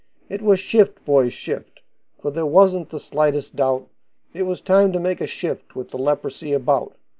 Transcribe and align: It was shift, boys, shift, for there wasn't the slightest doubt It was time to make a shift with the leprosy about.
It 0.29 0.41
was 0.41 0.59
shift, 0.59 1.05
boys, 1.05 1.31
shift, 1.31 1.81
for 2.19 2.31
there 2.31 2.47
wasn't 2.47 2.89
the 2.89 2.99
slightest 2.99 3.55
doubt 3.55 3.87
It 4.33 4.47
was 4.47 4.59
time 4.59 4.91
to 4.93 4.99
make 4.99 5.21
a 5.21 5.27
shift 5.27 5.75
with 5.75 5.91
the 5.91 5.99
leprosy 5.99 6.53
about. 6.53 6.97